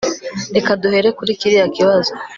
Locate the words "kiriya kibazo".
1.39-2.11